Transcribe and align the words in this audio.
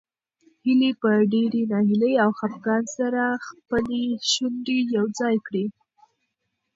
هیلې 0.63 0.91
په 1.01 1.09
ډېرې 1.33 1.61
ناهیلۍ 1.71 2.13
او 2.23 2.29
خپګان 2.39 2.83
سره 2.97 3.21
خپلې 3.47 4.03
شونډې 4.31 4.77
یو 4.95 5.05
ځای 5.19 5.35
کړې. 5.47 5.65